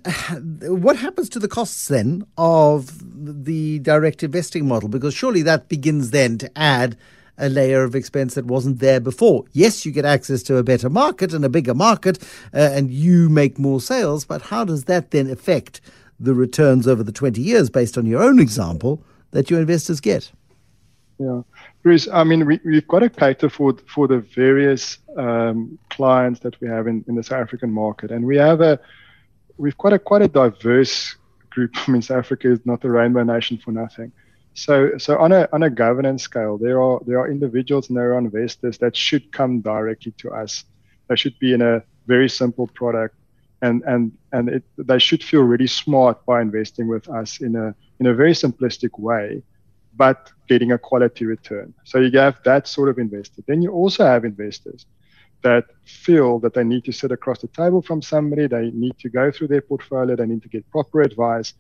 what 0.64 0.98
happens 0.98 1.30
to 1.30 1.40
the 1.40 1.48
costs 1.48 1.88
then 1.88 2.26
of 2.38 2.92
the 3.36 3.80
direct 3.80 4.24
investing 4.24 4.68
model? 4.68 4.90
Because 4.90 5.14
surely 5.14 5.42
that 5.44 5.70
begins 5.70 6.10
then 6.10 6.38
to 6.40 6.58
add 6.58 6.98
a 7.38 7.50
layer 7.50 7.84
of 7.84 7.96
expense 7.96 8.36
that 8.36 8.46
wasn't 8.46 8.80
there 8.80 9.00
before. 9.00 9.46
Yes, 9.54 9.86
you 9.86 9.92
get 9.92 10.06
access 10.06 10.44
to 10.44 10.58
a 10.58 10.64
better 10.64 10.90
market 10.90 11.34
and 11.34 11.44
a 11.44 11.50
bigger 11.50 11.74
market, 11.74 12.22
uh, 12.54 12.70
and 12.74 12.92
you 12.92 13.30
make 13.30 13.58
more 13.58 13.82
sales, 13.82 14.26
but 14.26 14.44
how 14.44 14.64
does 14.64 14.86
that 14.86 15.12
then 15.12 15.30
affect 15.30 15.82
the 16.20 16.34
returns 16.34 16.88
over 16.88 17.04
the 17.04 17.12
20 17.12 17.42
years 17.42 17.70
based 17.70 17.98
on 17.98 18.06
your 18.06 18.22
own 18.22 18.40
example 18.40 19.04
that 19.32 19.50
your 19.50 19.60
investors 19.60 20.00
get? 20.00 20.32
Yeah, 21.20 21.42
Bruce. 21.84 22.08
I 22.12 22.24
mean, 22.24 22.46
we, 22.46 22.60
we've 22.66 22.88
got 22.88 23.00
to 23.00 23.10
cater 23.10 23.50
for 23.50 23.76
for 23.88 24.08
the 24.08 24.20
various 24.20 24.98
um, 25.16 25.78
clients 25.90 26.40
that 26.42 26.60
we 26.60 26.68
have 26.68 26.88
in, 26.88 27.06
in 27.08 27.16
the 27.16 27.24
South 27.24 27.42
African 27.42 27.72
market, 27.72 28.12
and 28.12 28.26
we 28.26 28.38
have 28.38 28.62
a 28.62 28.80
we've 29.58 29.78
got 29.78 29.94
a 29.94 30.00
quite 30.00 30.24
a 30.24 30.28
diverse 30.28 31.16
group. 31.52 31.72
I 31.88 31.92
mean, 31.92 32.02
South 32.02 32.18
Africa 32.18 32.52
is 32.52 32.66
not 32.66 32.84
a 32.84 32.90
rainbow 32.90 33.24
nation 33.24 33.58
for 33.58 33.72
nothing. 33.72 34.12
So, 34.54 34.98
so 34.98 35.18
on 35.18 35.32
a 35.32 35.48
on 35.52 35.64
a 35.64 35.70
governance 35.70 36.24
scale, 36.24 36.58
there 36.58 36.82
are 36.82 37.00
there 37.06 37.20
are 37.20 37.30
individuals 37.30 37.90
and 37.90 37.98
there 37.98 38.14
are 38.14 38.20
investors 38.20 38.78
that 38.80 38.96
should 38.96 39.32
come 39.32 39.62
directly 39.62 40.14
to 40.20 40.32
us. 40.32 40.64
They 41.10 41.16
should 41.16 41.38
be 41.40 41.54
in 41.54 41.62
a 41.62 41.84
very 42.06 42.30
simple 42.30 42.68
product, 42.68 43.16
and 43.62 43.84
and 43.84 44.12
and 44.32 44.50
it, 44.50 44.64
they 44.78 45.00
should 45.00 45.24
feel 45.24 45.42
really 45.42 45.68
smart 45.68 46.24
by 46.26 46.42
investing 46.42 46.88
with 46.88 47.10
us 47.10 47.42
in 47.42 47.56
a 47.56 47.74
in 48.00 48.08
a 48.08 48.14
very 48.14 48.34
simplistic 48.34 49.00
way, 49.00 49.42
but 49.96 50.32
getting 50.48 50.72
a 50.72 50.78
quality 50.78 51.26
return. 51.26 51.74
So 51.84 52.00
you 52.00 52.18
have 52.20 52.38
that 52.44 52.68
sort 52.68 52.90
of 52.90 53.00
investor. 53.00 53.42
Then 53.48 53.62
you 53.64 53.72
also 53.72 54.06
have 54.06 54.24
investors 54.24 54.86
that 55.42 55.66
feel 55.86 56.40
that 56.40 56.54
they 56.54 56.64
need 56.64 56.86
to 56.86 56.92
sit 56.92 57.12
across 57.12 57.40
the 57.42 57.48
table 57.48 57.82
from 57.82 58.02
somebody, 58.02 58.48
they 58.48 58.72
need 58.72 58.98
to 59.00 59.10
go 59.10 59.32
through 59.32 59.48
their 59.48 59.62
portfolio, 59.62 60.16
they 60.16 60.26
need 60.26 60.42
to 60.42 60.50
get 60.50 60.70
proper 60.70 61.02
advice, 61.02 61.54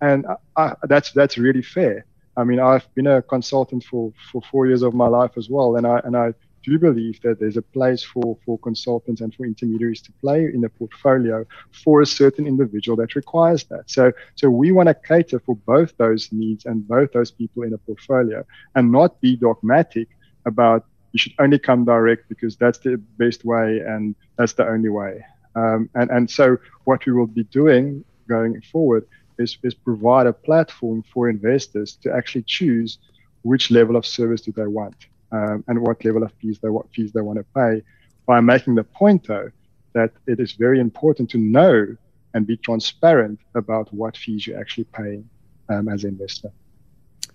and 0.00 0.26
I, 0.26 0.36
I, 0.56 0.74
that's 0.88 1.12
that's 1.12 1.38
really 1.38 1.62
fair. 1.62 2.04
I 2.40 2.44
mean, 2.44 2.60
I've 2.60 2.92
been 2.94 3.06
a 3.06 3.22
consultant 3.22 3.84
for, 3.84 4.12
for 4.32 4.40
four 4.50 4.66
years 4.66 4.82
of 4.82 4.94
my 4.94 5.06
life 5.06 5.32
as 5.36 5.48
well, 5.50 5.76
and 5.76 5.86
I 5.86 6.00
and 6.04 6.16
I 6.16 6.32
do 6.62 6.78
believe 6.78 7.20
that 7.22 7.40
there's 7.40 7.56
a 7.56 7.62
place 7.62 8.02
for, 8.02 8.36
for 8.44 8.58
consultants 8.58 9.20
and 9.22 9.34
for 9.34 9.46
intermediaries 9.46 10.02
to 10.02 10.12
play 10.20 10.44
in 10.44 10.62
a 10.64 10.68
portfolio 10.68 11.44
for 11.84 12.02
a 12.02 12.06
certain 12.06 12.46
individual 12.46 12.96
that 12.96 13.14
requires 13.14 13.64
that. 13.64 13.84
So 13.90 14.12
so 14.34 14.50
we 14.50 14.72
want 14.72 14.88
to 14.88 14.94
cater 14.94 15.40
for 15.40 15.56
both 15.56 15.96
those 15.96 16.28
needs 16.32 16.64
and 16.66 16.86
both 16.86 17.12
those 17.12 17.30
people 17.30 17.62
in 17.62 17.72
a 17.72 17.78
portfolio 17.78 18.44
and 18.74 18.92
not 18.92 19.20
be 19.20 19.36
dogmatic 19.36 20.08
about 20.46 20.86
you 21.12 21.18
should 21.18 21.32
only 21.38 21.58
come 21.58 21.84
direct 21.84 22.28
because 22.28 22.56
that's 22.56 22.78
the 22.78 22.96
best 23.18 23.44
way 23.44 23.80
and 23.80 24.14
that's 24.36 24.52
the 24.52 24.66
only 24.66 24.88
way. 24.88 25.24
Um, 25.56 25.90
and, 25.94 26.10
and 26.10 26.30
so 26.30 26.56
what 26.84 27.04
we 27.06 27.12
will 27.12 27.26
be 27.26 27.44
doing 27.44 28.04
going 28.28 28.60
forward 28.72 29.06
is, 29.40 29.58
is 29.62 29.74
provide 29.74 30.26
a 30.26 30.32
platform 30.32 31.02
for 31.12 31.28
investors 31.28 31.96
to 32.02 32.12
actually 32.12 32.44
choose 32.46 32.98
which 33.42 33.70
level 33.70 33.96
of 33.96 34.04
service 34.04 34.42
do 34.42 34.52
they 34.52 34.66
want 34.66 34.94
um, 35.32 35.64
and 35.68 35.80
what 35.80 36.04
level 36.04 36.22
of 36.22 36.32
fees 36.40 36.58
they 36.62 36.68
what 36.68 36.86
fees 36.94 37.12
they 37.12 37.20
want 37.20 37.38
to 37.38 37.44
pay 37.54 37.82
by 38.26 38.40
making 38.40 38.74
the 38.74 38.84
point 38.84 39.26
though 39.26 39.50
that 39.92 40.10
it 40.26 40.38
is 40.38 40.52
very 40.52 40.78
important 40.78 41.28
to 41.30 41.38
know 41.38 41.96
and 42.34 42.46
be 42.46 42.56
transparent 42.56 43.40
about 43.54 43.92
what 43.92 44.16
fees 44.16 44.46
you're 44.46 44.60
actually 44.60 44.84
paying 44.84 45.28
um, 45.68 45.88
as 45.88 46.04
an 46.04 46.10
investor. 46.10 46.50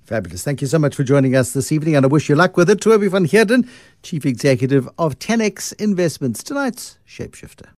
Fabulous. 0.05 0.43
Thank 0.43 0.61
you 0.61 0.67
so 0.67 0.77
much 0.77 0.95
for 0.95 1.03
joining 1.03 1.35
us 1.35 1.51
this 1.51 1.71
evening, 1.71 1.95
and 1.95 2.05
I 2.05 2.07
wish 2.07 2.29
you 2.29 2.35
luck 2.35 2.57
with 2.57 2.69
it. 2.69 2.79
Toby 2.79 3.07
van 3.07 3.25
Heerden, 3.25 3.67
Chief 4.03 4.25
Executive 4.25 4.87
of 4.99 5.17
10X 5.17 5.73
Investments, 5.81 6.43
tonight's 6.43 6.99
Shapeshifter. 7.07 7.69